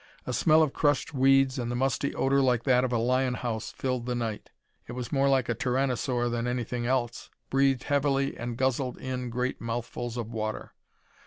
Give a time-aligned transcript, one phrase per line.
[0.25, 3.69] A smell of crushed weeds and the musty odor like that of a lion house
[3.71, 4.49] filled the night.
[4.87, 8.97] The tyranosaur it was more like a tyranosaur than anything else breathed heavily and guzzled
[8.97, 10.73] in great mouthfuls of water.